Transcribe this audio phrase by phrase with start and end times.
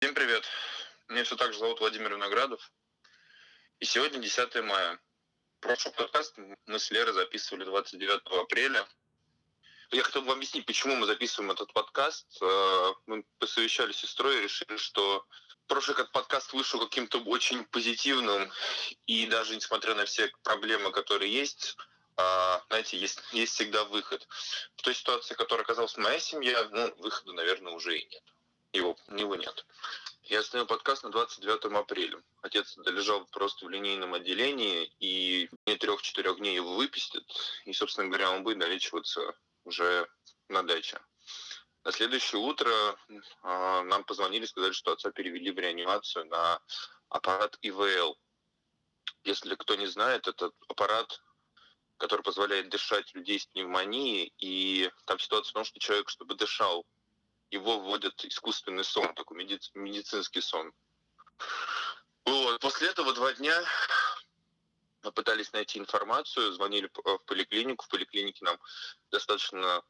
[0.00, 0.44] Всем привет.
[1.08, 2.70] Меня все так же зовут Владимир Виноградов.
[3.80, 5.00] И сегодня 10 мая.
[5.58, 8.86] Прошлый подкаст мы с Лерой записывали 29 апреля.
[9.90, 12.28] Я хотел бы объяснить, почему мы записываем этот подкаст.
[12.40, 15.26] Э, мы посовещались с сестрой и решили, что
[15.66, 18.52] прошлый подкаст вышел каким-то очень позитивным.
[19.06, 21.76] И даже несмотря на все проблемы, которые есть,
[22.16, 24.28] а, знаете, есть, есть всегда выход.
[24.76, 28.22] В той ситуации, в которой оказалась моя семья, ну, выхода, наверное, уже и нет.
[28.78, 29.66] Его, его нет.
[30.22, 32.22] Я остановил подкаст на 29 апреля.
[32.42, 37.24] Отец лежал просто в линейном отделении, и не трех-четырех дней его выпустят.
[37.64, 40.08] И, собственно говоря, он будет долечиваться уже
[40.48, 41.00] на даче.
[41.82, 46.60] На следующее утро э, нам позвонили, сказали, что отца перевели в реанимацию на
[47.08, 48.16] аппарат ИВЛ.
[49.24, 51.20] Если кто не знает, это аппарат,
[51.96, 56.86] который позволяет дышать людей с пневмонией, и там ситуация в том, что человек, чтобы дышал
[57.50, 60.72] его вводят искусственный сон, такой меди- медицинский сон.
[62.24, 62.60] Вот.
[62.60, 63.64] После этого два дня
[65.02, 67.84] мы пытались найти информацию, звонили в поликлинику.
[67.84, 68.58] В поликлинике нам
[69.10, 69.82] достаточно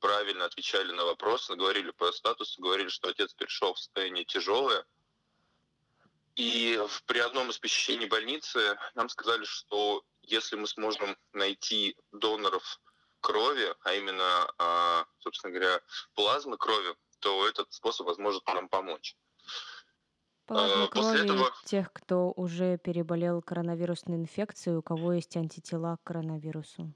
[0.00, 4.84] правильно отвечали на вопросы, говорили по статусу, говорили, что отец перешел в состояние тяжелое.
[6.36, 12.80] И при одном из посещений больницы нам сказали, что если мы сможем найти доноров
[13.20, 15.80] крови, а именно, а, собственно говоря,
[16.14, 19.16] плазмы крови, то этот способ возможет нам помочь.
[20.46, 21.52] Плазма а, крови этого...
[21.64, 26.92] тех, кто уже переболел коронавирусной инфекцией, у кого есть антитела к коронавирусу.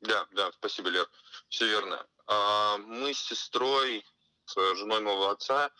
[0.00, 1.08] Да, да, спасибо, Лер.
[1.48, 2.06] Все верно.
[2.26, 4.04] А, мы с сестрой,
[4.44, 5.70] с женой моего отца,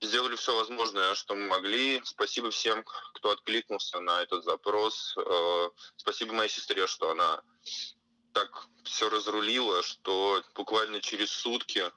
[0.00, 2.00] сделали все возможное, что мы могли.
[2.04, 5.16] Спасибо всем, кто откликнулся на этот запрос.
[5.96, 7.42] Спасибо моей сестре, что она
[8.34, 11.90] так все разрулило, что буквально через сутки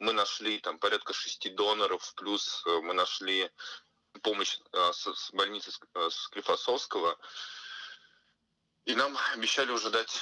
[0.00, 3.48] мы нашли там порядка шести доноров, плюс э, мы нашли
[4.22, 7.16] помощь э, с, больницы э, Склифосовского.
[8.86, 10.20] И нам обещали уже дать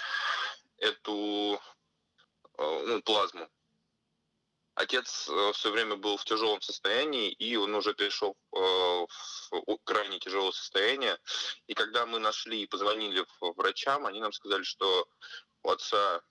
[0.78, 1.60] эту
[2.58, 3.48] ну, плазму.
[4.74, 11.16] Отец все время был в тяжелом состоянии, и он уже перешел в крайне тяжелое состояние.
[11.68, 15.08] И когда мы нашли и позвонили врачам, они нам сказали, что
[15.62, 16.22] у отца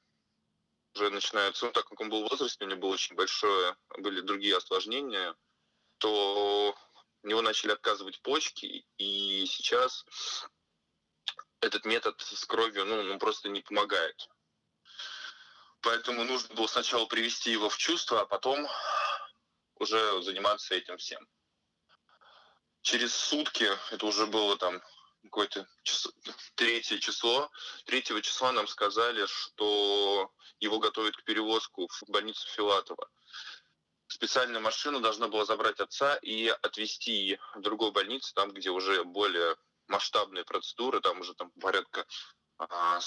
[0.96, 4.22] уже начинается, ну, так как он был в возрасте, у него было очень большое, были
[4.22, 5.36] другие осложнения,
[5.98, 6.76] то
[7.24, 10.06] у него начали отказывать почки, и сейчас
[11.60, 14.30] этот метод с кровью, ну, ну просто не помогает.
[15.82, 18.68] Поэтому нужно было сначала привести его в чувство, а потом
[19.76, 21.28] уже заниматься этим всем.
[22.82, 24.82] Через сутки, это уже было там
[25.26, 25.68] какое-то
[26.56, 27.50] третье число.
[27.86, 33.10] Третьего числа нам сказали, что его готовят к перевозку в больницу Филатова.
[34.08, 39.56] Специальная машина должна была забрать отца и отвезти в другую больницу, там, где уже более
[39.88, 42.06] масштабные процедуры, там уже там порядка...
[42.58, 43.00] А,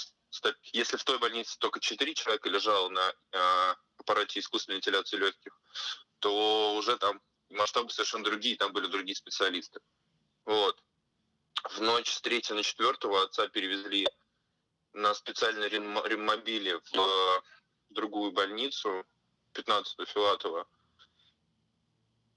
[0.73, 5.59] если в той больнице только 4 человека лежало на а, аппарате искусственной вентиляции легких,
[6.19, 7.19] то уже там
[7.49, 9.79] масштабы совершенно другие, там были другие специалисты.
[10.45, 10.79] Вот
[11.63, 14.07] в ночь с 3 на 4 отца перевезли
[14.93, 17.43] на специальной ремобиле в
[17.89, 19.05] другую больницу,
[19.53, 20.67] 15-ю Филатова.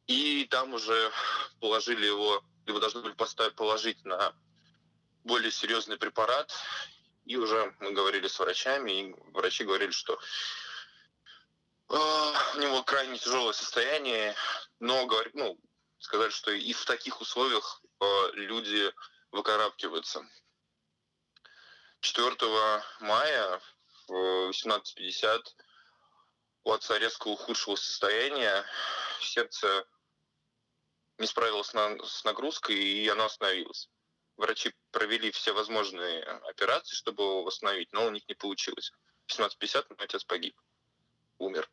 [0.06, 1.12] И там уже
[1.60, 4.34] положили его, его должны были поставить, положить на
[5.24, 6.52] более серьезный препарат.
[7.24, 10.18] И уже мы говорили с врачами, и врачи говорили, что
[11.88, 11.96] э,
[12.56, 14.34] у него крайне тяжелое состояние,
[14.80, 15.58] но ну,
[16.00, 18.92] сказали, что и в таких условиях э, люди
[19.32, 20.24] выкарабкиваются.
[22.00, 22.36] 4
[23.00, 23.60] мая
[24.06, 25.42] в 18.50
[26.64, 28.64] у отца резко ухудшилось состояние,
[29.20, 29.86] сердце
[31.18, 33.88] не справилось с нагрузкой, и оно остановилось.
[34.36, 38.92] Врачи провели все возможные операции, чтобы его восстановить, но у них не получилось.
[39.26, 40.56] В 17.50 мой отец погиб,
[41.38, 41.70] умер.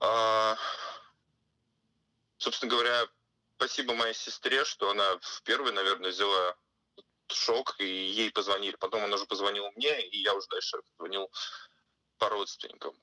[0.00, 0.56] А,
[2.38, 3.06] собственно говоря,
[3.56, 6.56] спасибо моей сестре, что она в первой, наверное, взяла
[7.32, 8.76] шок, и ей позвонили.
[8.76, 11.30] Потом он уже позвонил мне, и я уже дальше звонил
[12.18, 12.96] по родственникам.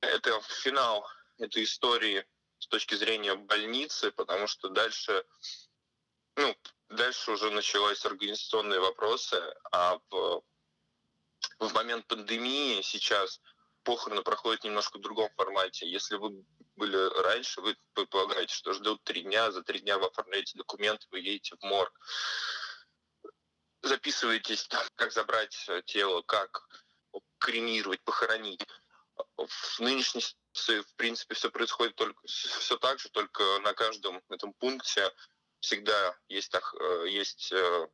[0.00, 1.06] Это финал
[1.38, 2.26] этой истории
[2.58, 5.24] с точки зрения больницы, потому что дальше,
[6.36, 6.56] ну,
[6.88, 9.40] дальше уже начались организационные вопросы,
[9.72, 10.42] а в,
[11.58, 13.40] в момент пандемии сейчас
[13.82, 15.88] похороны проходят немножко в другом формате.
[15.88, 16.44] Если вы
[16.76, 21.20] были раньше, вы предполагаете, что ждут три дня, за три дня вы оформляете документы, вы
[21.20, 21.92] едете в морг
[23.86, 25.56] записываетесь, там, как забрать
[25.86, 26.66] тело, как
[27.38, 28.60] кремировать, похоронить.
[29.36, 30.22] В нынешней
[30.56, 35.10] в принципе, все происходит только все так же, только на каждом этом пункте
[35.60, 37.88] всегда есть, э, есть э,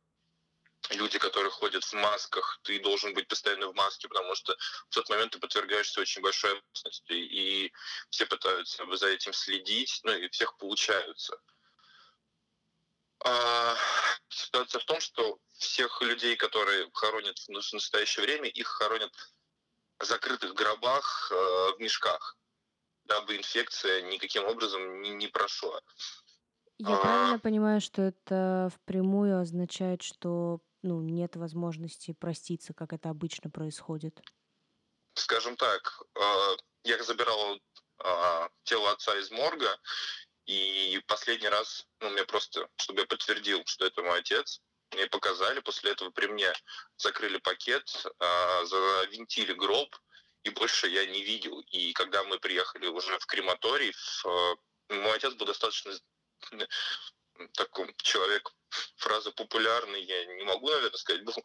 [0.91, 4.55] люди, которые ходят в масках, ты должен быть постоянно в маске, потому что
[4.89, 7.73] в тот момент ты подвергаешься очень большой опасности, и
[8.09, 11.39] все пытаются за этим следить, ну и всех получаются.
[13.25, 13.75] А,
[14.29, 19.11] ситуация в том, что всех людей, которые хоронят в настоящее время, их хоронят
[19.99, 22.37] в закрытых гробах, э, в мешках,
[23.05, 25.79] дабы инфекция никаким образом не, не прошла.
[26.79, 27.39] Я правильно а.
[27.39, 34.21] понимаю, что это впрямую означает, что ну, нет возможности проститься, как это обычно происходит?
[35.13, 39.79] Скажем так, э, я забирал э, тело отца из морга,
[40.45, 44.61] и последний раз, ну, мне просто, чтобы я подтвердил, что это мой отец,
[44.91, 46.53] мне показали, после этого при мне
[46.97, 49.95] закрыли пакет, э, завинтили гроб,
[50.43, 51.59] и больше я не видел.
[51.71, 54.57] И когда мы приехали уже в крематорий, в,
[54.89, 55.97] мой отец был достаточно
[57.53, 58.51] такой человек,
[58.97, 61.35] фраза популярный, я не могу, наверное, сказать, был,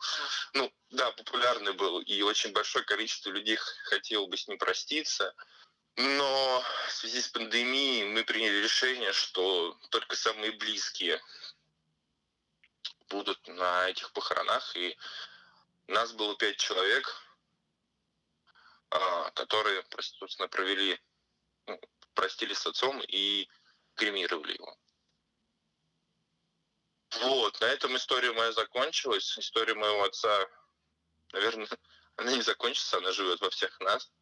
[0.54, 5.34] ну, да, популярный был, и очень большое количество людей хотело бы с ним проститься,
[5.98, 11.20] но в связи с пандемией мы приняли решение, что только самые близкие
[13.08, 14.96] будут на этих похоронах, и
[15.88, 17.20] нас было пять человек,
[18.90, 21.00] а, которые, собственно, провели,
[21.66, 21.80] ну,
[22.14, 23.48] простились с отцом и
[23.96, 24.78] кремировали его.
[27.22, 29.36] Вот, на этом история моя закончилась.
[29.36, 30.48] История моего отца,
[31.32, 31.68] наверное,
[32.16, 34.12] она не закончится, она живет во всех нас,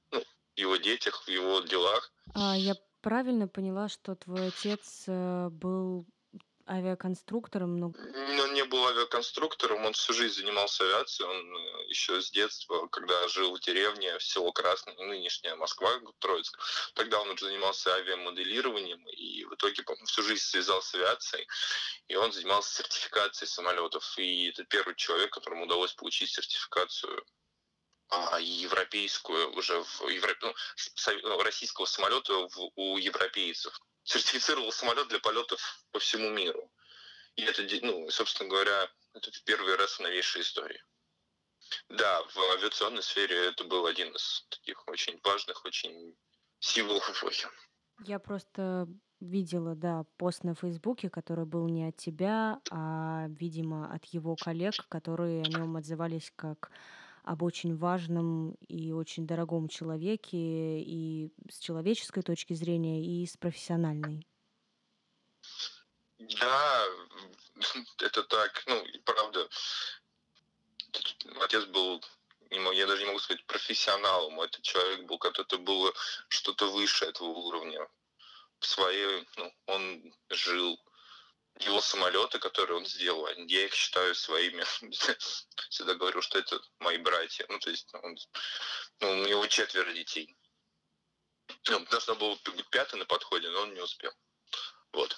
[0.57, 2.13] его детях, в его делах.
[2.35, 6.07] А я правильно поняла, что твой отец э, был
[6.69, 7.93] авиаконструктором, но...
[7.97, 12.89] Ну, он не был авиаконструктором, он всю жизнь занимался авиацией, он э, еще с детства,
[12.89, 16.59] когда жил в деревне, в село Красное, нынешняя Москва, Троицк,
[16.95, 21.47] тогда он уже занимался авиамоделированием, и в итоге всю жизнь связался с авиацией,
[22.09, 27.25] и он занимался сертификацией самолетов, и это первый человек, которому удалось получить сертификацию
[28.41, 30.37] европейскую уже в Европ...
[30.43, 30.55] ну,
[31.23, 35.61] ну российского самолета в, у европейцев сертифицировал самолет для полетов
[35.91, 36.71] по всему миру.
[37.35, 40.83] И это, ну, собственно говоря, это в первый раз в новейшей истории.
[41.89, 46.17] Да, в авиационной сфере это был один из таких очень важных, очень
[46.61, 47.49] символов эпохи.
[48.05, 48.87] Я просто
[49.21, 54.75] видела, да, пост на Фейсбуке, который был не от тебя, а, видимо, от его коллег,
[54.89, 56.71] которые о нем отзывались как
[57.27, 64.25] об очень важном и очень дорогом человеке и с человеческой точки зрения, и с профессиональной.
[66.19, 66.87] Да,
[67.99, 68.63] это так.
[68.69, 69.49] Ну, правда,
[71.41, 72.01] отец был,
[72.51, 75.93] я даже не могу сказать профессионалом, этот человек был, как это было
[76.29, 77.89] что-то выше этого уровня.
[78.61, 80.79] В своей, ну, он жил
[81.61, 84.65] его самолеты, которые он сделал, я их считаю своими.
[85.71, 87.47] Всегда говорю, что это мои братья.
[87.49, 88.17] Ну, то есть он,
[89.01, 90.37] ну, у него четверо детей.
[91.69, 94.13] Ну, должно было быть пятый на подходе, но он не успел.
[94.93, 95.17] Вот.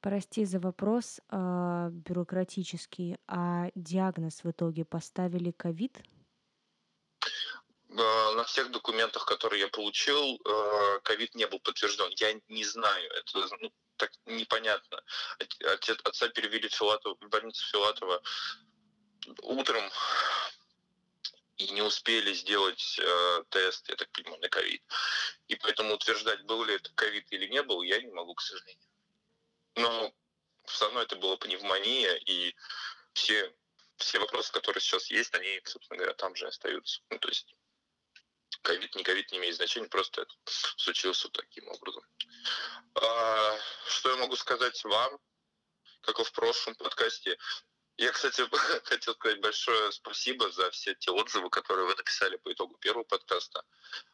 [0.00, 3.16] Прости за вопрос э, бюрократический.
[3.26, 6.02] А диагноз в итоге поставили ковид?
[7.98, 12.10] А, на всех документах, которые я получил, а, ковид не был подтвержден.
[12.16, 15.02] Я не знаю, это ну, так непонятно.
[15.38, 18.22] Отец, отца перевели в, Филатов, в больницу Филатова
[19.42, 19.90] утром
[21.58, 24.82] и не успели сделать э, тест, я так понимаю, на ковид.
[25.46, 28.88] И поэтому утверждать, был ли это ковид или не был, я не могу, к сожалению.
[29.76, 30.12] Но
[30.64, 32.56] все равно это была пневмония, и
[33.12, 33.54] все,
[33.98, 37.00] все вопросы, которые сейчас есть, они, собственно говоря, там же остаются.
[37.10, 37.54] Ну, то есть
[38.62, 40.34] ковид, не ковид не имеет значения, просто это
[40.76, 42.02] случилось вот таким образом.
[42.94, 45.18] А, что я могу сказать вам,
[46.02, 47.38] как и в прошлом подкасте?
[47.96, 48.42] Я, кстати,
[48.84, 53.64] хотел сказать большое спасибо за все те отзывы, которые вы написали по итогу первого подкаста.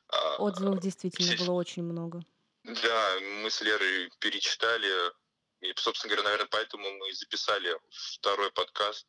[0.09, 2.25] А, Отзывов действительно было очень много.
[2.65, 5.13] Да, мы с Лерой перечитали,
[5.61, 9.07] и, собственно говоря, наверное, поэтому мы и записали второй подкаст.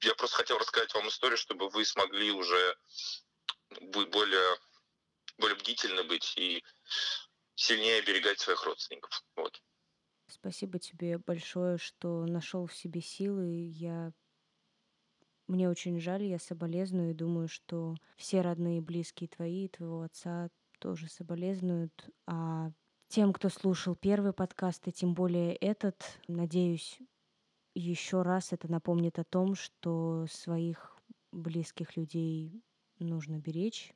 [0.00, 2.76] Я просто хотел рассказать вам историю, чтобы вы смогли уже
[3.80, 4.56] будет более,
[5.38, 6.62] более бдительно быть и
[7.54, 9.24] сильнее оберегать своих родственников.
[9.36, 9.62] Вот.
[10.28, 13.68] Спасибо тебе большое, что нашел в себе силы.
[13.68, 14.12] Я
[15.48, 20.48] мне очень жаль, я соболезную и думаю, что все родные и близкие твои, твоего отца
[20.78, 22.08] тоже соболезнуют.
[22.26, 22.70] А
[23.08, 26.98] тем, кто слушал первый подкаст, и тем более этот, надеюсь,
[27.74, 30.96] еще раз это напомнит о том, что своих
[31.32, 32.62] близких людей
[33.04, 33.92] нужно беречь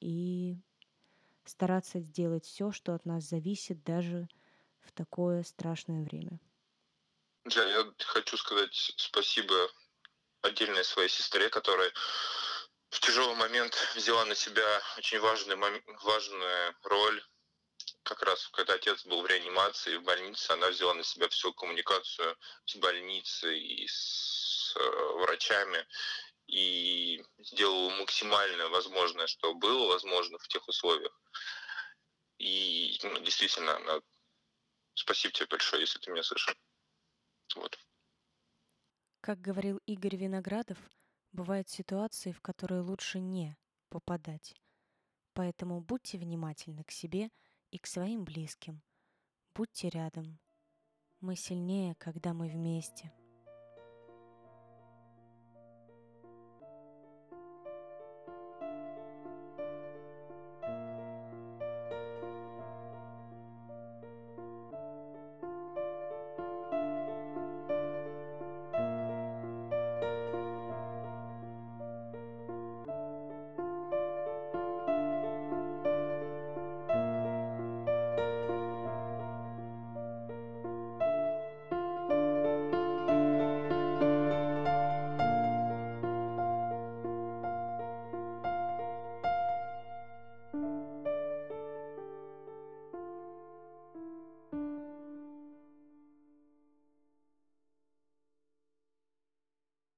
[0.00, 0.56] и
[1.44, 4.28] стараться сделать все, что от нас зависит даже
[4.80, 6.40] в такое страшное время.
[7.44, 9.54] Да, я хочу сказать спасибо
[10.42, 11.92] отдельной своей сестре, которая
[12.90, 15.56] в тяжелый момент взяла на себя очень важный,
[16.02, 17.22] важную роль.
[18.02, 22.36] Как раз, когда отец был в реанимации, в больнице, она взяла на себя всю коммуникацию
[22.66, 24.43] с больницей и с
[24.76, 25.86] э, врачами
[26.46, 31.20] и сделала максимально возможное, что было возможно в тех условиях.
[32.38, 33.78] И ну, действительно,
[34.94, 36.56] спасибо тебе большое, если ты меня слышишь.
[37.54, 37.78] Вот.
[39.20, 40.78] Как говорил Игорь Виноградов,
[41.34, 43.56] Бывают ситуации, в которые лучше не
[43.88, 44.54] попадать.
[45.32, 47.28] Поэтому будьте внимательны к себе
[47.72, 48.84] и к своим близким.
[49.52, 50.38] Будьте рядом.
[51.18, 53.12] Мы сильнее, когда мы вместе.